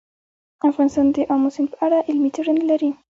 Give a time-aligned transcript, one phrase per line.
[0.69, 2.89] افغانستان د آمو سیند په اړه علمي څېړنې لري.